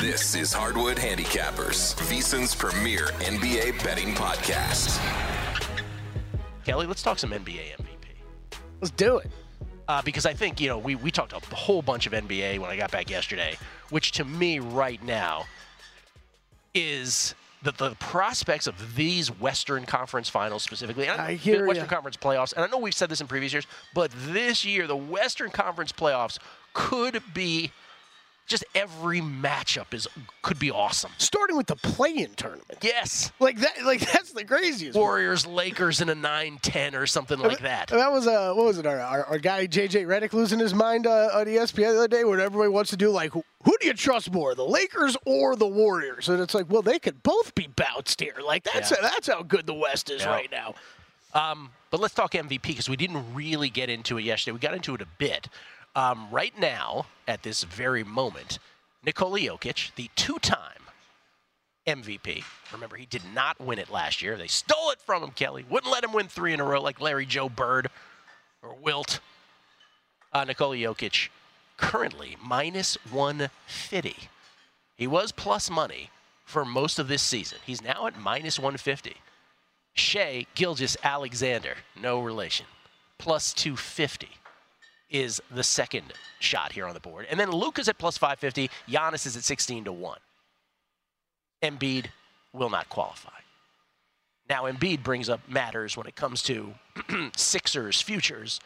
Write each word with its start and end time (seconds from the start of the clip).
This 0.00 0.34
is 0.34 0.50
Hardwood 0.50 0.96
Handicappers, 0.96 1.94
VSIN's 2.08 2.54
premier 2.54 3.08
NBA 3.18 3.84
betting 3.84 4.14
podcast. 4.14 4.98
Kelley, 6.64 6.86
let's 6.86 7.02
talk 7.02 7.18
some 7.18 7.32
NBA 7.32 7.76
MVP. 7.76 8.08
Let's 8.80 8.92
do 8.92 9.18
it. 9.18 9.30
Uh, 9.88 10.00
because 10.00 10.24
I 10.24 10.32
think, 10.32 10.58
you 10.58 10.68
know, 10.68 10.78
we, 10.78 10.94
we 10.94 11.10
talked 11.10 11.34
a 11.34 11.54
whole 11.54 11.82
bunch 11.82 12.06
of 12.06 12.14
NBA 12.14 12.60
when 12.60 12.70
I 12.70 12.78
got 12.78 12.90
back 12.90 13.10
yesterday, 13.10 13.58
which 13.90 14.12
to 14.12 14.24
me 14.24 14.58
right 14.58 15.04
now 15.04 15.44
is 16.72 17.34
that 17.62 17.76
the 17.76 17.90
prospects 17.96 18.66
of 18.66 18.96
these 18.96 19.28
Western 19.28 19.84
Conference 19.84 20.30
finals 20.30 20.62
specifically, 20.62 21.08
and 21.08 21.20
I 21.20 21.34
hear 21.34 21.66
Western 21.66 21.84
ya. 21.84 21.90
Conference 21.90 22.16
playoffs, 22.16 22.54
and 22.54 22.64
I 22.64 22.68
know 22.68 22.78
we've 22.78 22.94
said 22.94 23.10
this 23.10 23.20
in 23.20 23.26
previous 23.26 23.52
years, 23.52 23.66
but 23.92 24.10
this 24.28 24.64
year, 24.64 24.86
the 24.86 24.96
Western 24.96 25.50
Conference 25.50 25.92
playoffs 25.92 26.38
could 26.72 27.22
be 27.34 27.70
just 28.50 28.64
every 28.74 29.20
matchup 29.20 29.94
is 29.94 30.06
could 30.42 30.58
be 30.58 30.70
awesome. 30.70 31.12
Starting 31.18 31.56
with 31.56 31.68
the 31.68 31.76
play-in 31.76 32.34
tournament. 32.34 32.78
Yes. 32.82 33.32
Like 33.40 33.58
that. 33.60 33.84
Like 33.84 34.00
that's 34.12 34.32
the 34.32 34.44
craziest. 34.44 34.94
one. 34.96 35.02
Warriors, 35.02 35.46
Lakers 35.46 36.00
in 36.00 36.08
a 36.10 36.14
9-10 36.14 36.94
or 36.94 37.06
something 37.06 37.38
like 37.38 37.60
that. 37.60 37.88
That 37.88 38.10
was 38.12 38.26
uh, 38.26 38.52
what 38.54 38.66
was 38.66 38.78
it? 38.78 38.84
Our, 38.86 38.98
our, 39.00 39.24
our 39.24 39.38
guy 39.38 39.66
JJ 39.66 40.06
Redick 40.06 40.32
losing 40.32 40.58
his 40.58 40.74
mind 40.74 41.06
uh, 41.06 41.30
on 41.32 41.46
ESPN 41.46 41.76
the 41.92 41.98
other 41.98 42.08
day, 42.08 42.24
where 42.24 42.40
everybody 42.40 42.68
wants 42.68 42.90
to 42.90 42.96
do 42.96 43.10
like, 43.10 43.30
who, 43.32 43.44
who 43.64 43.74
do 43.80 43.86
you 43.86 43.94
trust 43.94 44.32
more, 44.32 44.54
the 44.54 44.66
Lakers 44.66 45.16
or 45.24 45.54
the 45.56 45.66
Warriors? 45.66 46.28
And 46.28 46.40
it's 46.40 46.54
like, 46.54 46.66
well, 46.68 46.82
they 46.82 46.98
could 46.98 47.22
both 47.22 47.54
be 47.54 47.68
bounced 47.68 48.20
here. 48.20 48.34
Like 48.44 48.64
that's 48.64 48.90
Yeah. 48.90 48.96
that's 49.00 49.28
how 49.28 49.42
good 49.42 49.66
the 49.66 49.74
West 49.74 50.10
is 50.10 50.22
Yeah. 50.22 50.30
right 50.30 50.50
now. 50.50 50.74
Um, 51.32 51.70
but 51.90 52.00
let's 52.00 52.14
talk 52.14 52.32
MVP 52.32 52.62
because 52.62 52.88
we 52.88 52.96
didn't 52.96 53.34
really 53.34 53.68
get 53.70 53.88
into 53.88 54.18
it 54.18 54.22
yesterday. 54.22 54.52
We 54.52 54.58
got 54.58 54.74
into 54.74 54.94
it 54.94 55.00
a 55.00 55.06
bit. 55.18 55.48
Um, 55.94 56.28
right 56.30 56.56
now, 56.58 57.06
at 57.26 57.42
this 57.42 57.64
very 57.64 58.04
moment, 58.04 58.58
Nikola 59.04 59.40
Jokic, 59.40 59.94
the 59.96 60.08
two-time 60.14 60.80
MVP. 61.86 62.44
Remember, 62.72 62.96
he 62.96 63.06
did 63.06 63.22
not 63.34 63.60
win 63.60 63.78
it 63.78 63.90
last 63.90 64.22
year. 64.22 64.36
They 64.36 64.46
stole 64.46 64.90
it 64.90 65.00
from 65.00 65.22
him, 65.22 65.30
Kelley. 65.30 65.64
Wouldn't 65.68 65.92
let 65.92 66.04
him 66.04 66.12
win 66.12 66.28
three 66.28 66.52
in 66.52 66.60
a 66.60 66.64
row 66.64 66.80
like 66.80 67.00
Larry 67.00 67.26
Joe 67.26 67.48
Bird 67.48 67.88
or 68.62 68.76
Wilt. 68.80 69.20
Uh, 70.32 70.44
Nikola 70.44 70.76
Jokic, 70.76 71.28
currently 71.76 72.36
minus 72.40 72.96
150. 73.10 74.16
He 74.96 75.06
was 75.06 75.32
plus 75.32 75.68
money 75.70 76.10
for 76.44 76.64
most 76.64 76.98
of 77.00 77.08
this 77.08 77.22
season. 77.22 77.58
He's 77.66 77.82
now 77.82 78.06
at 78.06 78.18
minus 78.18 78.58
150. 78.58 79.16
Shai 79.94 80.46
Gilgeous-Alexander, 80.54 81.74
no 82.00 82.20
relation, 82.20 82.66
plus 83.18 83.52
250 83.52 84.28
is 85.10 85.40
the 85.50 85.62
second 85.62 86.12
shot 86.38 86.72
here 86.72 86.86
on 86.86 86.94
the 86.94 87.00
board. 87.00 87.26
And 87.30 87.38
then 87.38 87.50
Luka's 87.50 87.88
at 87.88 87.98
plus 87.98 88.16
550. 88.16 88.70
Giannis 88.88 89.26
is 89.26 89.36
at 89.36 89.44
16 89.44 89.84
to 89.84 89.92
1. 89.92 90.18
Embiid 91.62 92.06
will 92.52 92.70
not 92.70 92.88
qualify. 92.88 93.30
Now, 94.48 94.64
Embiid 94.64 95.02
brings 95.02 95.28
up 95.28 95.40
matters 95.48 95.96
when 95.96 96.06
it 96.06 96.16
comes 96.16 96.42
to 96.42 96.74
Sixers 97.36 98.00
futures, 98.00 98.60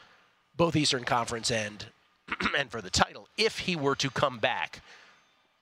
both 0.56 0.76
Eastern 0.76 1.04
Conference 1.04 1.50
and 1.50 1.86
and 2.58 2.70
for 2.70 2.80
the 2.80 2.90
title. 2.90 3.28
If 3.36 3.58
he 3.58 3.76
were 3.76 3.96
to 3.96 4.08
come 4.10 4.38
back, 4.38 4.80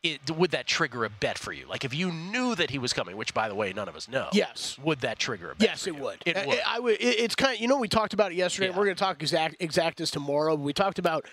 it, 0.03 0.31
would 0.31 0.51
that 0.51 0.67
trigger 0.67 1.05
a 1.05 1.11
bet 1.11 1.39
for 1.39 1.53
you? 1.53 1.67
Like 1.69 1.85
if 1.85 1.95
you 1.95 2.11
knew 2.11 2.55
that 2.57 2.71
he 2.71 2.79
was 2.79 2.93
coming, 2.93 3.17
which 3.17 3.35
by 3.35 3.49
the 3.49 3.55
way 3.55 3.73
none 3.73 3.89
of 3.89 3.97
us 3.97 4.09
know. 4.09 4.29
Yes. 4.33 4.77
Would 4.83 5.01
that 5.01 5.19
trigger 5.19 5.53
a 5.53 5.55
bet? 5.55 5.69
Yes, 5.69 5.87
it 5.87 5.95
you? 5.95 6.03
would. 6.03 6.19
It 6.27 6.47
would. 6.47 6.61
I, 6.67 6.81
would. 6.81 6.97
it's 7.01 7.35
kind 7.35 7.55
of 7.55 7.61
you 7.61 7.69
know 7.69 7.79
we 7.79 7.89
talked 7.89 8.13
about 8.13 8.33
it 8.33 8.37
yesterday. 8.37 8.69
Yeah. 8.69 8.77
We're 8.77 8.85
going 8.85 8.97
to 8.97 9.03
talk 9.03 9.23
exact 9.23 9.57
exactness 9.61 10.11
tomorrow. 10.11 10.55
We 10.55 10.73
talked 10.73 10.99
about. 10.99 11.27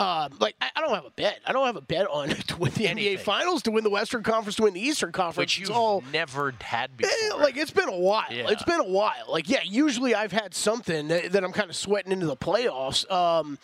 Um, 0.00 0.36
like 0.38 0.54
I, 0.60 0.70
I 0.76 0.80
don't 0.80 0.94
have 0.94 1.06
a 1.06 1.10
bet. 1.10 1.40
I 1.44 1.52
don't 1.52 1.66
have 1.66 1.74
a 1.74 1.80
bet 1.80 2.06
on 2.06 2.28
to 2.28 2.56
win 2.56 2.70
the 2.72 2.86
Anything. 2.86 3.18
NBA 3.18 3.20
Finals, 3.20 3.62
to 3.64 3.72
win 3.72 3.82
the 3.82 3.90
Western 3.90 4.22
Conference, 4.22 4.54
to 4.56 4.62
win 4.62 4.74
the 4.74 4.80
Eastern 4.80 5.10
Conference. 5.10 5.38
which 5.38 5.58
you've 5.58 5.72
all 5.72 6.04
never 6.12 6.54
had 6.60 6.96
before. 6.96 7.12
Eh, 7.32 7.34
like 7.42 7.56
it's 7.56 7.72
been 7.72 7.88
a 7.88 7.98
while. 7.98 8.22
Yeah. 8.30 8.48
It's 8.48 8.62
been 8.62 8.78
a 8.78 8.88
while. 8.88 9.24
Like 9.28 9.48
yeah, 9.48 9.62
usually 9.64 10.14
I've 10.14 10.30
had 10.30 10.54
something 10.54 11.08
that, 11.08 11.32
that 11.32 11.42
I'm 11.42 11.50
kind 11.50 11.68
of 11.68 11.74
sweating 11.74 12.12
into 12.12 12.26
the 12.26 12.36
playoffs. 12.36 13.10
Um, 13.10 13.58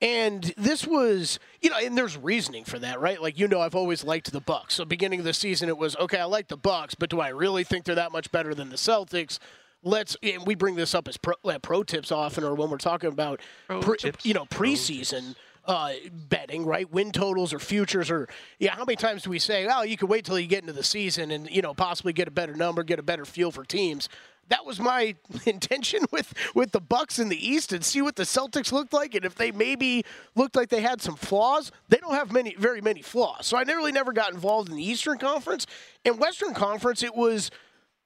and 0.00 0.52
this 0.56 0.86
was, 0.86 1.38
you 1.60 1.70
know, 1.70 1.78
and 1.78 1.96
there's 1.96 2.16
reasoning 2.16 2.64
for 2.64 2.78
that, 2.78 3.00
right? 3.00 3.20
Like 3.20 3.38
you 3.38 3.48
know, 3.48 3.60
I've 3.60 3.74
always 3.74 4.04
liked 4.04 4.30
the 4.32 4.40
Bucks. 4.40 4.74
So 4.74 4.84
beginning 4.84 5.20
of 5.20 5.24
the 5.24 5.34
season, 5.34 5.68
it 5.68 5.78
was 5.78 5.96
okay. 5.96 6.18
I 6.18 6.24
like 6.24 6.48
the 6.48 6.56
Bucks, 6.56 6.94
but 6.94 7.10
do 7.10 7.20
I 7.20 7.28
really 7.28 7.64
think 7.64 7.84
they're 7.84 7.94
that 7.94 8.12
much 8.12 8.30
better 8.30 8.54
than 8.54 8.68
the 8.68 8.76
Celtics? 8.76 9.38
Let's 9.82 10.16
and 10.22 10.46
we 10.46 10.54
bring 10.54 10.74
this 10.74 10.94
up 10.94 11.08
as 11.08 11.16
pro, 11.16 11.34
uh, 11.44 11.58
pro 11.58 11.82
tips 11.82 12.10
often, 12.12 12.44
or 12.44 12.54
when 12.54 12.70
we're 12.70 12.78
talking 12.78 13.08
about, 13.08 13.40
pre- 13.68 13.98
you 14.22 14.34
know, 14.34 14.44
preseason 14.46 15.34
uh, 15.66 15.92
betting, 16.28 16.64
right? 16.64 16.90
Win 16.92 17.10
totals 17.10 17.52
or 17.52 17.58
futures 17.58 18.10
or 18.10 18.28
yeah. 18.58 18.74
How 18.74 18.84
many 18.84 18.96
times 18.96 19.22
do 19.22 19.30
we 19.30 19.38
say, 19.38 19.66
"Oh, 19.70 19.82
you 19.82 19.96
can 19.96 20.08
wait 20.08 20.24
till 20.24 20.38
you 20.38 20.46
get 20.46 20.60
into 20.60 20.72
the 20.72 20.84
season 20.84 21.30
and 21.30 21.48
you 21.50 21.62
know 21.62 21.74
possibly 21.74 22.12
get 22.12 22.28
a 22.28 22.30
better 22.30 22.54
number, 22.54 22.82
get 22.82 22.98
a 22.98 23.02
better 23.02 23.24
feel 23.24 23.50
for 23.50 23.64
teams"? 23.64 24.08
That 24.48 24.64
was 24.64 24.78
my 24.80 25.14
intention 25.46 26.04
with 26.12 26.32
with 26.54 26.72
the 26.72 26.80
Bucks 26.80 27.18
in 27.18 27.28
the 27.28 27.48
East 27.48 27.72
and 27.72 27.84
see 27.84 28.02
what 28.02 28.16
the 28.16 28.22
Celtics 28.22 28.72
looked 28.72 28.92
like, 28.92 29.14
and 29.14 29.24
if 29.24 29.34
they 29.34 29.50
maybe 29.50 30.04
looked 30.34 30.56
like 30.56 30.68
they 30.68 30.82
had 30.82 31.00
some 31.00 31.16
flaws, 31.16 31.72
they 31.88 31.98
don't 31.98 32.14
have 32.14 32.32
many, 32.32 32.54
very 32.58 32.80
many 32.80 33.02
flaws. 33.02 33.46
So 33.46 33.56
I 33.56 33.62
really 33.62 33.92
never 33.92 34.12
got 34.12 34.32
involved 34.32 34.68
in 34.68 34.76
the 34.76 34.84
Eastern 34.84 35.18
Conference. 35.18 35.66
In 36.04 36.18
Western 36.18 36.54
Conference, 36.54 37.02
it 37.02 37.14
was 37.14 37.50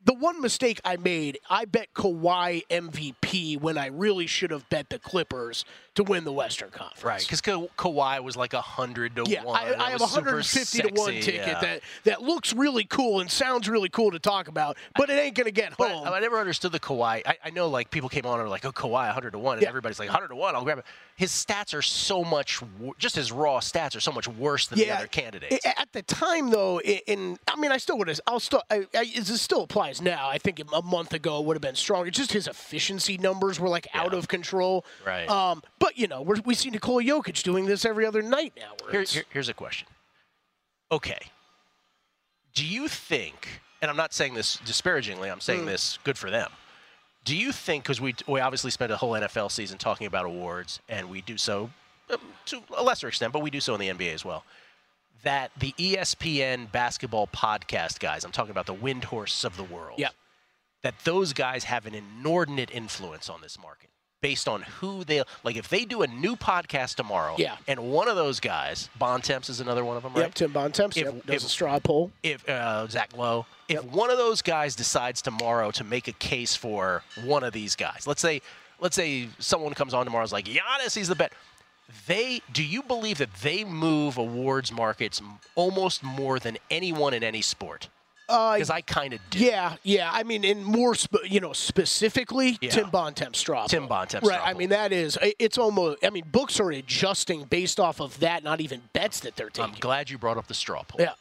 the 0.04 0.14
one 0.14 0.40
mistake 0.40 0.80
I 0.84 0.96
made, 0.96 1.38
I 1.48 1.66
bet 1.66 1.92
Kawhi 1.94 2.62
MVP 2.70 3.60
when 3.60 3.76
I 3.76 3.86
really 3.86 4.26
should 4.26 4.50
have 4.50 4.68
bet 4.70 4.88
the 4.88 4.98
Clippers 4.98 5.64
to 5.96 6.04
win 6.04 6.24
the 6.24 6.32
Western 6.32 6.70
Conference. 6.70 7.04
right, 7.04 7.20
because 7.20 7.40
Ka- 7.40 7.66
Kawhi 7.76 8.22
was 8.22 8.36
like 8.36 8.52
a 8.52 8.60
hundred 8.60 9.16
to 9.16 9.24
Yeah, 9.26 9.42
one. 9.44 9.56
I, 9.60 9.74
I 9.74 9.90
have 9.90 10.00
was 10.00 10.12
a 10.12 10.20
150 10.20 10.82
to 10.82 10.88
one 10.94 11.12
ticket 11.14 11.34
yeah. 11.34 11.60
that 11.60 11.80
that 12.04 12.22
looks 12.22 12.52
really 12.54 12.84
cool 12.84 13.20
and 13.20 13.30
sounds 13.30 13.68
really 13.68 13.88
cool 13.88 14.10
to 14.12 14.18
talk 14.20 14.46
about, 14.48 14.76
but 14.96 15.10
it 15.10 15.14
ain't 15.14 15.34
gonna 15.34 15.50
get 15.50 15.72
home. 15.72 16.06
I, 16.06 16.12
I 16.12 16.20
never 16.20 16.38
understood 16.38 16.72
the 16.72 16.78
Kawhi. 16.80 17.22
I, 17.26 17.36
I 17.44 17.50
know 17.50 17.68
like 17.68 17.90
people 17.90 18.08
came 18.08 18.24
on 18.24 18.34
and 18.34 18.42
were 18.44 18.48
like, 18.48 18.64
"Oh, 18.64 18.72
Kawhi, 18.72 19.06
100 19.06 19.32
to 19.32 19.38
one," 19.38 19.54
and 19.54 19.62
Yeah. 19.62 19.68
everybody's 19.68 19.98
like, 19.98 20.08
"100 20.08 20.28
to 20.28 20.36
one, 20.36 20.54
I'll 20.54 20.64
grab 20.64 20.78
it." 20.78 20.84
His 21.16 21.32
stats 21.32 21.74
are 21.74 21.82
so 21.82 22.24
much, 22.24 22.62
just 22.96 23.14
his 23.14 23.30
raw 23.30 23.58
stats 23.60 23.94
are 23.94 24.00
so 24.00 24.10
much 24.10 24.26
worse 24.26 24.68
than 24.68 24.78
the 24.78 24.90
other 24.90 25.06
candidates. 25.06 25.66
I- 25.66 25.74
At 25.76 25.92
the 25.92 26.00
time, 26.02 26.48
though, 26.50 26.78
i- 26.80 27.02
in 27.06 27.38
I 27.46 27.56
mean, 27.60 27.72
I 27.72 27.76
still 27.76 27.98
would 27.98 28.08
have. 28.08 28.20
I'll 28.26 28.40
still. 28.40 28.62
I, 28.70 28.86
I, 28.96 29.04
this 29.04 29.42
still 29.42 29.62
applies 29.62 30.00
now. 30.00 30.28
I 30.28 30.38
think 30.38 30.62
a 30.72 30.82
month 30.82 31.12
ago 31.12 31.40
it 31.40 31.44
would 31.46 31.56
have 31.56 31.60
been 31.62 31.74
stronger. 31.74 32.10
Just 32.10 32.32
his 32.32 32.46
efficiency 32.46 33.18
numbers 33.18 33.58
were 33.60 33.68
like 33.68 33.86
out 33.92 34.14
of 34.14 34.28
control. 34.28 34.84
Right. 35.04 35.28
Um. 35.28 35.62
But 35.78 35.89
you 35.94 36.06
know, 36.08 36.22
we're, 36.22 36.36
we 36.44 36.54
see 36.54 36.70
Nikola 36.70 37.02
Jokic 37.02 37.42
doing 37.42 37.66
this 37.66 37.84
every 37.84 38.04
other 38.06 38.22
night 38.22 38.52
now. 38.56 38.72
Here- 38.90 39.02
here- 39.02 39.24
here's 39.30 39.48
a 39.48 39.54
question. 39.54 39.88
Okay. 40.92 41.18
Do 42.54 42.64
you 42.66 42.88
think, 42.88 43.60
and 43.80 43.90
I'm 43.90 43.96
not 43.96 44.12
saying 44.12 44.34
this 44.34 44.56
disparagingly, 44.64 45.30
I'm 45.30 45.40
saying 45.40 45.66
this 45.66 45.98
good 46.04 46.18
for 46.18 46.30
them. 46.30 46.50
Do 47.24 47.36
you 47.36 47.52
think, 47.52 47.84
because 47.84 48.00
we, 48.00 48.14
we 48.26 48.40
obviously 48.40 48.70
spent 48.70 48.90
a 48.90 48.96
whole 48.96 49.12
NFL 49.12 49.50
season 49.50 49.78
talking 49.78 50.06
about 50.06 50.24
awards, 50.24 50.80
and 50.88 51.08
we 51.10 51.20
do 51.20 51.36
so 51.36 51.70
um, 52.10 52.18
to 52.46 52.60
a 52.76 52.82
lesser 52.82 53.08
extent, 53.08 53.32
but 53.32 53.40
we 53.42 53.50
do 53.50 53.60
so 53.60 53.74
in 53.74 53.80
the 53.80 53.88
NBA 53.88 54.14
as 54.14 54.24
well, 54.24 54.44
that 55.22 55.52
the 55.58 55.72
ESPN 55.78 56.72
basketball 56.72 57.26
podcast 57.28 58.00
guys, 58.00 58.24
I'm 58.24 58.32
talking 58.32 58.50
about 58.50 58.66
the 58.66 58.74
Windhorsts 58.74 59.44
of 59.44 59.56
the 59.56 59.64
world, 59.64 59.98
Yep. 59.98 60.14
that 60.82 60.94
those 61.04 61.32
guys 61.34 61.64
have 61.64 61.84
an 61.86 61.94
inordinate 61.94 62.70
influence 62.72 63.28
on 63.28 63.42
this 63.42 63.58
market 63.60 63.90
based 64.20 64.48
on 64.48 64.62
who 64.62 65.04
they 65.04 65.22
like. 65.44 65.56
If 65.56 65.68
they 65.68 65.84
do 65.84 66.02
a 66.02 66.06
new 66.06 66.36
podcast 66.36 66.96
tomorrow, 66.96 67.34
Yeah. 67.38 67.56
and 67.66 67.80
one 67.90 68.08
of 68.08 68.16
those 68.16 68.40
guys, 68.40 68.88
Bontemps 68.98 69.48
is 69.48 69.60
another 69.60 69.84
one 69.84 69.96
of 69.96 70.02
them, 70.02 70.12
right? 70.12 70.22
Yep. 70.22 70.34
Tim 70.34 70.52
Bontemps 70.52 70.96
If- 70.96 71.04
yep, 71.04 71.26
does 71.26 71.42
if- 71.42 71.48
a 71.48 71.48
straw 71.50 71.78
poll. 71.78 72.12
If 72.22 72.46
uh, 72.48 72.86
Zach 72.88 73.16
Lowe, 73.16 73.46
if 73.68 73.82
one 73.84 74.10
of 74.10 74.18
those 74.18 74.42
guys 74.42 74.74
decides 74.76 75.22
tomorrow 75.22 75.70
to 75.72 75.84
make 75.84 76.08
a 76.08 76.12
case 76.12 76.54
for 76.54 77.02
one 77.24 77.42
of 77.44 77.52
these 77.52 77.76
guys, 77.76 78.06
let's 78.06 78.20
say, 78.20 78.42
let's 78.80 78.96
say 78.96 79.28
someone 79.38 79.72
comes 79.74 79.94
on 79.94 80.04
tomorrow 80.04 80.24
is 80.24 80.32
like 80.32 80.44
Giannis, 80.46 80.94
he's 80.94 81.08
the 81.08 81.14
bet. 81.14 81.32
they 82.06 82.40
do 82.52 82.62
you 82.62 82.82
believe 82.82 83.18
that 83.18 83.32
they 83.42 83.64
move 83.64 84.16
awards 84.18 84.70
markets 84.70 85.20
almost 85.56 86.02
more 86.02 86.38
than 86.38 86.56
anyone 86.70 87.14
in 87.14 87.24
any 87.24 87.42
sport? 87.42 87.88
Uh, 88.30 88.54
Because 88.54 88.70
I 88.70 88.80
kind 88.80 89.12
of 89.12 89.20
do. 89.30 89.38
Yeah, 89.40 89.76
yeah. 89.82 90.10
I 90.12 90.22
mean, 90.22 90.44
in 90.44 90.62
more, 90.64 90.94
you 91.24 91.40
know, 91.40 91.52
specifically, 91.52 92.56
Yeah. 92.60 92.70
Tim 92.70 92.90
Bontemps 92.90 93.38
straw. 93.38 93.66
Tim 93.66 93.86
Bontemps 93.88 94.26
Right. 94.28 94.40
I 94.42 94.54
mean, 94.54 94.68
that 94.70 94.92
is. 94.92 95.18
It's 95.38 95.58
almost. 95.58 96.04
I 96.04 96.10
mean, 96.10 96.24
books 96.30 96.60
are 96.60 96.70
adjusting 96.70 97.44
based 97.44 97.80
off 97.80 98.00
of 98.00 98.18
that, 98.20 98.42
not 98.44 98.60
even 98.60 98.82
bets 98.92 99.20
that 99.20 99.36
they're 99.36 99.50
taking. 99.50 99.72
I'm 99.74 99.78
glad 99.80 100.10
you 100.10 100.18
brought 100.18 100.38
up 100.38 100.46
the 100.46 100.54
straw 100.54 100.82
poll. 100.84 101.00
yeah. 101.04 101.12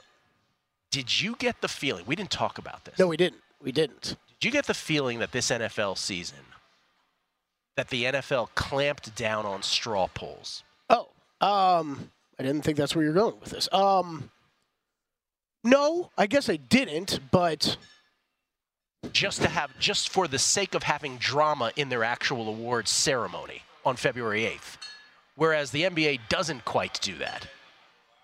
Did 0.92 1.22
you 1.22 1.36
get 1.36 1.62
the 1.62 1.68
feeling? 1.68 2.04
We 2.08 2.16
didn't 2.16 2.32
talk 2.32 2.58
about 2.58 2.86
this. 2.86 2.98
No, 2.98 3.08
we 3.08 3.18
didn't. 3.18 3.42
We 3.62 3.72
didn't. 3.72 4.16
Did 4.40 4.46
you 4.48 4.52
get 4.52 4.66
the 4.66 4.74
feeling 4.74 5.20
that 5.20 5.32
this 5.32 5.52
NFL 5.52 5.98
season, 5.98 6.40
that 7.76 7.90
the 7.90 8.06
NFL 8.06 8.50
clamped 8.56 9.16
down 9.16 9.46
on 9.46 9.62
straw 9.62 10.08
polls? 10.08 10.64
Oh, 10.90 11.10
um, 11.42 12.10
I 12.40 12.44
didn't 12.44 12.64
think 12.64 12.78
that's 12.78 12.96
where 12.96 13.04
you're 13.06 13.14
going 13.14 13.36
with 13.40 13.50
this. 13.52 13.70
Um, 13.72 14.32
no, 15.64 16.12
I 16.18 16.28
guess 16.28 16.50
I 16.50 16.56
didn't, 16.58 17.20
but 17.32 17.78
just 19.12 19.42
to 19.42 19.48
have 19.48 19.72
just 19.80 20.10
for 20.10 20.28
the 20.28 20.40
sake 20.40 20.76
of 20.76 20.84
having 20.84 21.18
drama 21.18 21.72
in 21.76 21.90
their 21.90 22.04
actual 22.04 22.48
awards 22.48 22.92
ceremony 22.92 23.64
on 23.86 23.96
February 23.96 24.42
8th. 24.42 24.78
Whereas 25.36 25.72
the 25.72 25.84
NBA 25.84 26.20
doesn't 26.28 26.66
quite 26.66 27.00
do 27.02 27.18
that. 27.18 27.48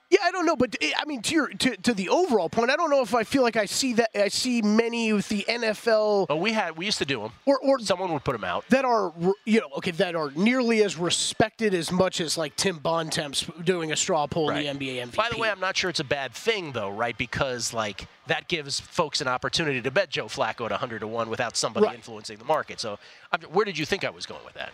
Yeah, 0.10 0.20
I 0.24 0.32
don't 0.32 0.46
know. 0.46 0.56
But 0.56 0.76
eh, 0.82 0.92
I 0.98 1.06
mean, 1.06 1.22
to 1.24 1.36
your 1.36 1.48
to, 1.48 1.76
to 1.78 1.94
the 1.94 2.10
overall 2.10 2.50
point, 2.50 2.70
I 2.72 2.76
don't 2.76 2.90
know 2.90 3.02
if 3.02 3.14
I 3.16 3.24
feel 3.24 3.42
like 3.44 3.56
I 3.56 3.66
see 3.66 3.94
that 3.94 4.10
I 4.16 4.28
see 4.28 4.62
many 4.62 5.12
with 5.14 5.28
the 5.30 5.46
NFL 5.48 6.28
But 6.28 6.38
we 6.38 6.52
had 6.54 6.78
we 6.78 6.86
used 6.86 7.00
to 7.00 7.06
do 7.06 7.22
them. 7.22 7.32
or 7.46 7.58
or 7.60 7.80
Someone 7.80 8.12
would 8.14 8.24
put 8.24 8.34
them 8.34 8.44
out. 8.44 8.66
that 8.70 8.86
are 8.86 9.14
you 9.46 9.60
know 9.62 9.70
okay 9.78 9.92
that 9.92 10.16
are 10.16 10.32
nearly 10.36 10.84
as 10.84 10.98
respected 10.98 11.74
as 11.74 11.92
much 11.92 12.22
as 12.22 12.38
like 12.38 12.56
Tim 12.56 12.78
Bontemps 12.80 13.46
doing 13.64 13.92
a 13.92 13.96
straw 13.96 14.28
poll 14.28 14.50
Right. 14.50 14.66
in 14.66 14.78
the 14.78 14.88
NBA 15.00 15.08
MVP. 15.12 15.16
By 15.16 15.30
the 15.32 15.38
way, 15.38 15.50
I'm 15.50 15.60
not 15.60 15.76
sure 15.78 15.90
it's 15.90 16.00
a 16.00 16.04
bad 16.04 16.34
thing 16.34 16.72
though, 16.72 16.90
right? 16.92 17.18
Because 17.18 17.74
like 17.74 18.08
that 18.28 18.48
gives 18.48 18.80
folks 18.80 19.22
an 19.22 19.28
opportunity 19.28 19.82
to 19.82 19.92
bet 19.92 20.10
Joe 20.10 20.26
Flacco 20.26 20.66
at 20.66 20.72
100 20.72 21.00
to 21.00 21.08
one 21.08 21.30
without 21.30 21.56
somebody 21.58 21.86
Right. 21.86 21.96
influencing 21.96 22.38
the 22.38 22.46
market. 22.46 22.80
So, 22.80 22.98
I'm, 23.32 23.42
where 23.44 23.66
did 23.66 23.78
you 23.78 23.86
think 23.86 24.04
I 24.04 24.10
was 24.10 24.26
going 24.26 24.44
with 24.44 24.56
that? 24.56 24.72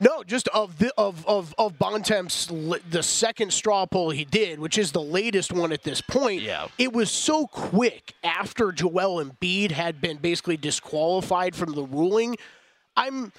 No, 0.00 0.22
just 0.24 0.48
of 0.48 0.78
the 0.78 0.92
of 0.96 1.26
of 1.26 1.54
of 1.58 1.78
Bontemps 1.78 2.46
the 2.46 3.02
second 3.02 3.52
straw 3.52 3.84
poll 3.86 4.10
he 4.10 4.24
did, 4.24 4.58
which 4.58 4.78
is 4.78 4.92
the 4.92 5.02
latest 5.02 5.52
one 5.52 5.72
at 5.72 5.82
this 5.82 6.00
point. 6.00 6.42
Yeah. 6.42 6.68
it 6.78 6.92
was 6.92 7.10
so 7.10 7.46
quick 7.46 8.14
after 8.24 8.72
Joel 8.72 9.22
Embiid 9.22 9.70
had 9.70 10.00
been 10.00 10.16
basically 10.16 10.56
disqualified 10.56 11.54
from 11.54 11.72
the 11.74 11.84
ruling. 11.84 12.36
I'm 12.96 13.32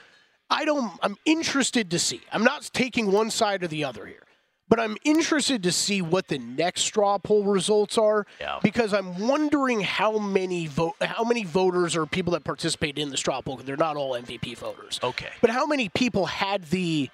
I 0.49 0.65
don't 0.65 0.91
I'm 1.01 1.17
interested 1.25 1.89
to 1.91 1.99
see. 1.99 2.21
I'm 2.31 2.43
not 2.43 2.69
taking 2.73 3.11
one 3.11 3.31
side 3.31 3.63
or 3.63 3.67
the 3.67 3.83
other 3.83 4.05
here. 4.05 4.23
But 4.71 4.79
I'm 4.79 4.95
interested 5.03 5.63
to 5.63 5.71
see 5.73 6.01
what 6.01 6.29
the 6.29 6.39
next 6.39 6.83
straw 6.83 7.17
poll 7.17 7.43
results 7.43 7.97
are 7.97 8.25
Yeah. 8.39 8.59
because 8.63 8.93
I'm 8.93 9.19
wondering 9.27 9.81
how 9.81 10.17
many 10.17 10.67
vote 10.67 10.95
how 11.01 11.25
many 11.25 11.43
voters 11.43 11.93
or 11.93 12.05
people 12.05 12.31
that 12.31 12.45
participate 12.45 12.97
in 12.97 13.09
the 13.09 13.17
straw 13.17 13.41
poll 13.41 13.57
they're 13.57 13.75
not 13.75 13.97
all 13.97 14.13
MVP 14.13 14.55
voters. 14.57 14.97
Okay. 15.03 15.27
But 15.41 15.49
how 15.49 15.65
many 15.65 15.89
people 15.89 16.25
had 16.27 16.63
the 16.69 17.09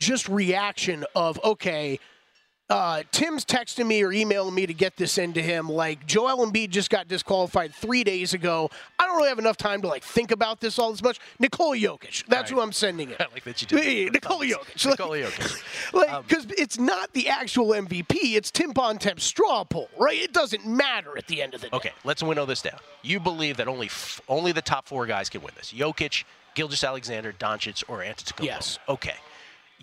just 0.00 0.28
reaction 0.28 1.04
of 1.14 1.38
okay, 1.44 2.00
uh, 2.70 3.02
Tim's 3.12 3.44
texting 3.44 3.86
me 3.86 4.02
or 4.02 4.12
emailing 4.12 4.54
me 4.54 4.66
to 4.66 4.74
get 4.74 4.96
this 4.96 5.16
into 5.16 5.40
him. 5.40 5.68
Like 5.68 6.06
Joel 6.06 6.46
Embiid 6.46 6.70
just 6.70 6.90
got 6.90 7.08
disqualified 7.08 7.74
three 7.74 8.04
days 8.04 8.34
ago. 8.34 8.70
I 8.98 9.06
don't 9.06 9.16
really 9.16 9.30
have 9.30 9.38
enough 9.38 9.56
time 9.56 9.80
to 9.82 9.88
like 9.88 10.02
think 10.02 10.30
about 10.30 10.60
this 10.60 10.78
all 10.78 10.92
as 10.92 11.02
much. 11.02 11.18
Nikola 11.38 11.76
Jokic, 11.76 12.26
that's 12.26 12.50
who 12.50 12.60
I'm 12.60 12.72
sending 12.72 13.10
it. 13.10 13.16
I 13.20 13.26
like 13.32 13.44
that 13.44 13.62
you 13.62 13.68
did. 13.68 14.04
Yeah, 14.04 14.10
Nikola 14.10 14.44
Jokic. 14.44 14.86
Nikola 14.86 15.18
Jokic. 15.22 15.92
Like, 15.94 16.28
because 16.28 16.46
it's 16.58 16.78
not 16.78 17.12
the 17.14 17.28
actual 17.28 17.68
MVP, 17.68 18.16
it's 18.36 18.50
Tim 18.50 18.72
Bontemps' 18.72 19.24
straw 19.24 19.64
poll, 19.64 19.88
right? 19.98 20.18
It 20.20 20.32
doesn't 20.32 20.66
matter 20.66 21.16
at 21.16 21.26
the 21.26 21.40
end 21.40 21.54
of 21.54 21.62
the 21.62 21.68
day. 21.70 21.76
Okay, 21.76 21.92
let's 22.04 22.22
winnow 22.22 22.44
this 22.44 22.60
down. 22.62 22.78
You 23.02 23.18
believe 23.20 23.56
that 23.56 23.68
only 23.68 23.86
f- 23.86 24.20
only 24.28 24.52
the 24.52 24.62
top 24.62 24.86
four 24.86 25.06
guys 25.06 25.28
can 25.30 25.40
win 25.40 25.52
this: 25.56 25.72
Jokic, 25.72 26.24
Gilgeous-Alexander, 26.54 27.32
Doncic, 27.32 27.82
or 27.88 28.00
Antetokounmpo. 28.00 28.44
Yes. 28.44 28.78
Okay. 28.88 29.14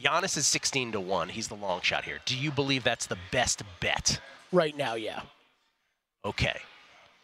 Giannis 0.02 0.38
is 0.38 0.46
16 0.48 0.94
to 0.94 1.00
one. 1.00 1.30
He's 1.30 1.48
the 1.48 1.56
long 1.56 1.82
shot 1.82 2.04
here. 2.04 2.20
Do 2.26 2.38
you 2.38 2.52
believe 2.52 2.84
that's 2.84 3.08
the 3.08 3.18
best 3.32 3.64
bet? 3.80 4.20
Right 4.52 4.76
now, 4.76 4.96
yeah. 4.96 5.22
Okay. 6.24 6.60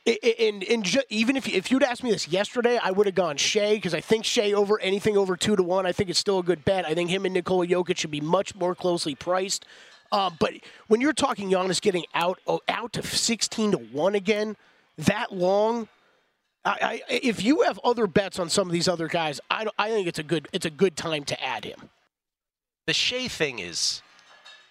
And, 0.05 0.63
and 0.63 0.83
ju- 0.83 1.03
even 1.09 1.35
if 1.37 1.47
if 1.47 1.69
you'd 1.69 1.83
asked 1.83 2.03
me 2.03 2.09
this 2.09 2.27
yesterday, 2.27 2.79
I 2.81 2.89
would 2.89 3.05
have 3.05 3.13
gone 3.13 3.37
Shai 3.37 3.75
because 3.75 3.93
I 3.93 4.01
think 4.01 4.25
Shai 4.25 4.51
over 4.53 4.79
anything 4.79 5.15
over 5.15 5.35
two 5.35 5.55
to 5.55 5.61
one. 5.61 5.85
I 5.85 5.91
think 5.91 6.09
it's 6.09 6.17
still 6.17 6.39
a 6.39 6.43
good 6.43 6.65
bet. 6.65 6.87
I 6.87 6.95
think 6.95 7.11
him 7.11 7.25
and 7.25 7.35
Nikola 7.35 7.67
Jokic 7.67 7.97
should 7.97 8.09
be 8.09 8.21
much 8.21 8.55
more 8.55 8.73
closely 8.73 9.13
priced. 9.13 9.65
Uh, 10.11 10.31
but 10.39 10.53
when 10.87 11.01
you're 11.01 11.13
talking 11.13 11.51
Giannis 11.51 11.79
getting 11.79 12.05
out 12.15 12.39
oh, 12.47 12.61
out 12.67 12.93
to 12.93 13.03
sixteen 13.03 13.71
to 13.71 13.77
one 13.77 14.15
again, 14.15 14.57
that 14.97 15.31
long, 15.31 15.87
I, 16.65 17.01
I, 17.07 17.13
if 17.13 17.43
you 17.43 17.61
have 17.61 17.79
other 17.83 18.07
bets 18.07 18.39
on 18.39 18.49
some 18.49 18.67
of 18.67 18.73
these 18.73 18.87
other 18.87 19.07
guys, 19.07 19.39
I, 19.51 19.67
I 19.77 19.89
think 19.89 20.07
it's 20.07 20.19
a 20.19 20.23
good 20.23 20.47
it's 20.51 20.65
a 20.65 20.71
good 20.71 20.97
time 20.97 21.25
to 21.25 21.43
add 21.43 21.63
him. 21.63 21.89
The 22.91 22.95
Shai 22.95 23.29
thing 23.29 23.59
is 23.59 24.01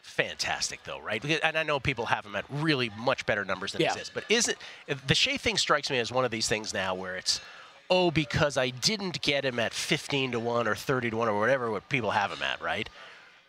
fantastic, 0.03 0.85
though, 0.85 1.01
right? 1.01 1.25
And 1.43 1.57
I 1.57 1.63
know 1.63 1.81
people 1.81 2.05
have 2.05 2.27
him 2.27 2.37
at 2.37 2.45
really 2.51 2.91
much 2.99 3.25
better 3.25 3.47
numbers 3.47 3.73
than 3.73 3.81
Yeah. 3.81 3.93
exist. 3.93 4.11
But 4.13 4.25
is 4.29 4.47
it 4.47 4.59
the 5.07 5.15
Shai 5.15 5.39
thing 5.39 5.57
strikes 5.57 5.89
me 5.89 5.99
as 5.99 6.13
one 6.13 6.27
of 6.27 6.31
these 6.31 6.47
things 6.47 6.75
now 6.75 6.95
where 6.95 7.17
it's 7.17 7.41
oh 7.89 8.11
because 8.11 8.59
I 8.59 8.69
didn't 8.69 9.23
get 9.23 9.47
him 9.47 9.59
at 9.59 9.73
15 9.73 10.33
to 10.33 10.39
one 10.39 10.69
or 10.69 10.75
30 10.75 11.09
to 11.09 11.17
one 11.17 11.29
or 11.29 11.41
whatever 11.41 11.71
what 11.71 11.89
people 11.89 12.11
have 12.11 12.31
him 12.31 12.43
at, 12.43 12.61
right? 12.61 12.91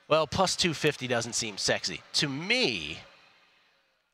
Well, 0.07 0.25
plus 0.25 0.55
250 0.55 1.05
doesn't 1.05 1.33
seem 1.33 1.57
sexy 1.57 1.99
to 2.13 2.29
me. 2.29 2.99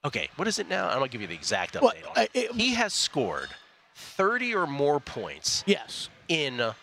Okay, 0.06 0.27
what 0.38 0.48
is 0.48 0.57
it 0.57 0.68
now? 0.68 0.88
I'm 0.89 0.95
gonna 0.98 1.07
give 1.09 1.21
you 1.21 1.27
the 1.27 1.36
exact 1.36 1.75
update 1.75 1.81
Well, 1.83 2.13
on 2.15 2.24
it. 2.24 2.31
It- 2.33 2.51
he 2.54 2.74
has 2.74 2.95
scored 2.95 3.50
30 3.94 4.56
or 4.56 4.65
more 4.65 5.00
points 5.00 5.63
Yes. 5.68 6.09
in 6.27 6.74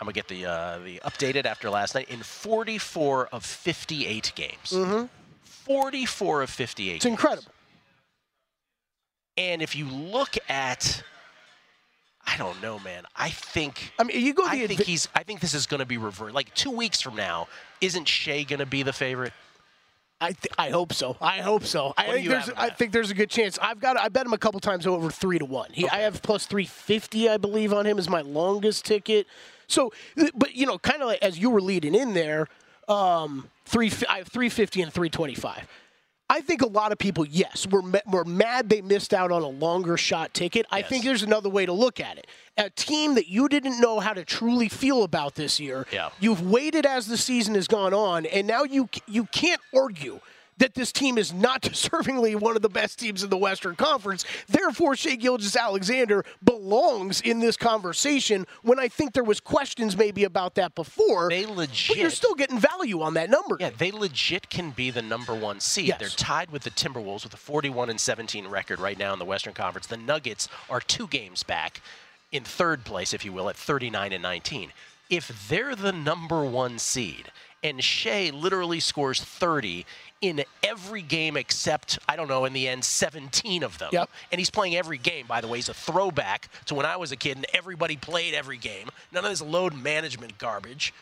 I'm 0.00 0.04
gonna 0.04 0.12
get 0.12 0.28
the 0.28 0.44
uh, 0.46 0.78
the 0.78 0.98
updated 1.04 1.46
after 1.46 1.70
last 1.70 1.94
night 1.94 2.08
in 2.10 2.20
44 2.22 3.28
of 3.28 3.44
58 3.44 4.32
games. 4.34 5.08
44 5.40 6.42
of 6.42 6.50
58. 6.50 6.86
Mm-hmm. 6.88 6.96
It's 6.96 7.04
incredible. 7.06 7.50
And 9.38 9.62
if 9.62 9.74
you 9.76 9.86
look 9.86 10.36
at, 10.48 11.02
I 12.26 12.36
don't 12.36 12.60
know, 12.62 12.78
man. 12.78 13.04
I 13.14 13.30
think 13.30 13.92
I 13.98 14.04
mean, 14.04 14.24
you 14.24 14.32
go 14.34 14.44
I 14.46 14.66
think 14.66 14.80
adva- 14.80 14.84
he's. 14.84 15.08
I 15.14 15.22
think 15.22 15.40
this 15.40 15.54
is 15.54 15.66
gonna 15.66 15.86
be 15.86 15.98
reversed. 15.98 16.34
Like 16.34 16.54
two 16.54 16.70
weeks 16.70 17.00
from 17.00 17.16
now, 17.16 17.48
isn't 17.80 18.06
Shai 18.06 18.42
gonna 18.44 18.66
be 18.66 18.82
the 18.82 18.92
favorite? 18.92 19.32
I 20.20 20.32
th- 20.32 20.54
I 20.56 20.70
hope 20.70 20.92
so. 20.94 21.16
I 21.20 21.38
hope 21.38 21.64
so. 21.64 21.92
I 21.96 22.06
think 22.12 22.28
there's 22.28 22.50
I 22.56 22.70
think 22.70 22.92
there's 22.92 23.10
a 23.10 23.14
good 23.14 23.28
chance. 23.28 23.58
I've 23.60 23.80
got 23.80 23.98
I 23.98 24.08
bet 24.08 24.24
him 24.24 24.32
a 24.32 24.38
couple 24.38 24.60
times 24.60 24.86
over 24.86 25.10
three 25.10 25.38
to 25.38 25.44
one. 25.44 25.70
He, 25.72 25.86
I 25.88 25.98
have 25.98 26.22
plus 26.22 26.46
three 26.46 26.64
fifty, 26.64 27.28
I 27.28 27.36
believe, 27.36 27.72
on 27.72 27.86
him 27.86 27.98
as 27.98 28.08
my 28.08 28.22
longest 28.22 28.84
ticket. 28.86 29.26
So, 29.66 29.92
but 30.34 30.54
you 30.54 30.64
know, 30.66 30.78
kind 30.78 31.02
of 31.02 31.08
like 31.08 31.22
as 31.22 31.38
you 31.38 31.50
were 31.50 31.60
leading 31.60 31.94
in 31.94 32.14
there, 32.14 32.46
um, 32.88 33.50
three 33.66 33.92
I 34.08 34.18
have 34.18 34.28
three 34.28 34.48
fifty 34.48 34.80
and 34.80 34.92
three 34.92 35.10
twenty 35.10 35.34
five. 35.34 35.68
I 36.36 36.42
think 36.42 36.60
a 36.60 36.66
lot 36.68 36.92
of 36.92 36.98
people, 36.98 37.26
yes, 37.26 37.66
were 37.66 37.80
were 38.06 38.24
mad 38.26 38.68
they 38.68 38.82
missed 38.82 39.14
out 39.14 39.32
on 39.32 39.40
a 39.40 39.48
longer 39.48 39.96
shot 39.96 40.34
ticket. 40.34 40.66
I 40.70 40.82
think 40.82 41.02
there's 41.04 41.22
another 41.22 41.48
way 41.48 41.64
to 41.64 41.72
look 41.72 41.98
at 41.98 42.18
it. 42.18 42.26
A 42.58 42.68
team 42.68 43.14
that 43.14 43.26
you 43.28 43.48
didn't 43.48 43.80
know 43.80 44.00
how 44.00 44.12
to 44.12 44.22
truly 44.22 44.68
feel 44.68 45.02
about 45.02 45.34
this 45.34 45.58
year, 45.58 45.86
Yeah. 45.90 46.10
you've 46.20 46.42
waited 46.42 46.84
as 46.84 47.06
the 47.06 47.16
season 47.16 47.54
has 47.54 47.66
gone 47.66 47.94
on, 47.94 48.26
and 48.26 48.46
now 48.46 48.64
you 48.64 48.90
you 49.06 49.24
can't 49.32 49.62
argue 49.74 50.20
that 50.58 50.74
this 50.74 50.92
team 50.92 51.18
is 51.18 51.32
not 51.32 51.62
deservingly 51.62 52.34
one 52.38 52.56
of 52.56 52.62
the 52.62 52.68
best 52.68 52.98
teams 52.98 53.22
in 53.22 53.30
the 53.30 53.36
Western 53.36 53.76
Conference. 53.76 54.24
Therefore, 54.48 54.96
Shai 54.96 55.16
Gilgeous-Alexander 55.16 56.24
belongs 56.44 57.20
in 57.20 57.40
this 57.40 57.56
conversation. 57.56 58.46
When 58.62 58.78
I 58.78 58.88
think 58.88 59.12
there 59.12 59.24
was 59.24 59.40
questions 59.40 59.96
maybe 59.96 60.24
about 60.24 60.54
that 60.56 60.74
before, 60.74 61.28
They 61.28 61.46
legit. 61.46 61.88
but 61.88 61.96
you're 61.98 62.10
still 62.10 62.34
getting 62.34 62.58
value 62.58 63.02
on 63.02 63.14
that 63.14 63.30
number. 63.30 63.56
Yeah, 63.60 63.70
they 63.76 63.90
legit 63.90 64.48
can 64.50 64.70
be 64.70 64.90
the 64.90 65.02
number 65.02 65.34
one 65.34 65.60
seed. 65.60 65.88
Yes. 65.88 65.98
They're 66.00 66.08
tied 66.08 66.50
with 66.50 66.62
the 66.62 66.70
Timberwolves 66.70 67.24
with 67.24 67.34
a 67.34 67.38
41 67.38 67.90
and 67.90 68.00
17 68.00 68.48
record 68.48 68.80
right 68.80 68.98
now 68.98 69.12
in 69.12 69.18
the 69.18 69.24
Western 69.24 69.54
Conference. 69.54 69.86
The 69.86 69.96
Nuggets 69.96 70.48
are 70.70 70.80
two 70.80 71.06
games 71.06 71.42
back 71.42 71.80
in 72.32 72.44
third 72.44 72.84
place, 72.84 73.14
if 73.14 73.24
you 73.24 73.32
will, 73.32 73.48
at 73.48 73.56
39 73.56 74.12
and 74.12 74.22
19. 74.22 74.72
If 75.08 75.48
they're 75.48 75.76
the 75.76 75.92
number 75.92 76.44
one 76.44 76.78
seed 76.78 77.30
and 77.62 77.82
Shai 77.82 78.30
literally 78.32 78.80
scores 78.80 79.20
30 79.20 79.86
in 80.20 80.44
every 80.62 81.02
game 81.02 81.36
except, 81.36 81.98
I 82.08 82.16
don't 82.16 82.28
know, 82.28 82.44
in 82.44 82.52
the 82.52 82.68
end, 82.68 82.84
17 82.84 83.62
of 83.62 83.78
them. 83.78 83.90
Yep. 83.92 84.10
And 84.32 84.38
he's 84.38 84.50
playing 84.50 84.76
every 84.76 84.98
game, 84.98 85.26
by 85.26 85.40
the 85.40 85.48
way. 85.48 85.58
He's 85.58 85.68
a 85.68 85.74
throwback 85.74 86.48
to 86.66 86.74
when 86.74 86.86
I 86.86 86.96
was 86.96 87.12
a 87.12 87.16
kid 87.16 87.36
and 87.36 87.46
everybody 87.52 87.96
played 87.96 88.34
every 88.34 88.56
game. 88.56 88.88
None 89.12 89.24
of 89.24 89.30
this 89.30 89.42
load 89.42 89.74
management 89.74 90.38
garbage 90.38 90.94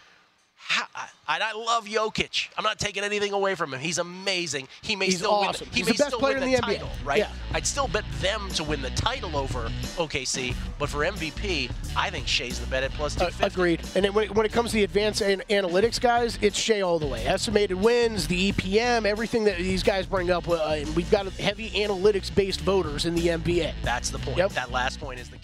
How, 0.56 0.84
and 1.28 1.42
I 1.42 1.52
love 1.52 1.84
Jokic. 1.86 2.48
I'm 2.56 2.64
not 2.64 2.78
taking 2.78 3.04
anything 3.04 3.32
away 3.32 3.54
from 3.54 3.72
him. 3.74 3.80
He's 3.80 3.98
amazing. 3.98 4.66
He 4.82 4.96
may 4.96 5.06
He's 5.06 5.18
still 5.18 5.30
awesome. 5.30 5.66
win. 5.66 5.70
The, 5.70 5.74
he 5.76 5.80
He's 5.82 5.86
may 5.86 5.92
the 5.92 5.98
best 5.98 6.08
still 6.08 6.18
player 6.20 6.34
win 6.34 6.42
in 6.44 6.50
the, 6.52 6.56
the 6.56 6.62
NBA. 6.62 6.66
title, 6.66 6.88
right? 7.04 7.18
Yeah. 7.18 7.28
I'd 7.52 7.66
still 7.66 7.86
bet 7.88 8.04
them 8.20 8.48
to 8.50 8.64
win 8.64 8.80
the 8.82 8.90
title 8.90 9.36
over 9.36 9.68
OKC. 9.96 10.54
But 10.78 10.88
for 10.88 11.00
MVP, 11.00 11.70
I 11.96 12.10
think 12.10 12.26
Shai's 12.26 12.58
the 12.60 12.66
bet 12.66 12.82
at 12.82 12.92
plus 12.92 13.14
Uh, 13.16 13.30
250. 13.30 13.54
agreed. 13.54 13.80
And 13.94 14.04
then 14.04 14.14
when, 14.14 14.24
it, 14.26 14.34
when 14.34 14.46
it 14.46 14.52
comes 14.52 14.70
to 14.70 14.76
the 14.76 14.84
advanced 14.84 15.20
an- 15.20 15.42
analytics 15.50 16.00
guys, 16.00 16.38
it's 16.40 16.58
Shai 16.58 16.80
all 16.80 16.98
the 16.98 17.06
way. 17.06 17.24
Estimated 17.26 17.76
wins, 17.76 18.26
the 18.26 18.52
EPM, 18.52 19.04
everything 19.06 19.44
that 19.44 19.58
these 19.58 19.82
guys 19.82 20.06
bring 20.06 20.30
up. 20.30 20.48
Uh, 20.48 20.54
and 20.78 20.96
we've 20.96 21.10
got 21.10 21.26
heavy 21.34 21.70
analytics-based 21.70 22.60
voters 22.62 23.04
in 23.04 23.14
the 23.14 23.28
NBA. 23.28 23.72
That's 23.82 24.10
the 24.10 24.18
point. 24.18 24.38
Yep. 24.38 24.52
That 24.52 24.70
last 24.70 24.98
point 24.98 25.20
is 25.20 25.28
the 25.28 25.36
key. 25.36 25.43